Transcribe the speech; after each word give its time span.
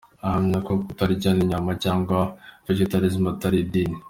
Ahamya 0.25 0.57
ko 0.67 0.71
kutarya 0.87 1.29
inyama 1.43 1.71
cyangwa 1.83 2.17
“Vegetalisme” 2.65 3.27
atari 3.33 3.57
idini. 3.65 3.97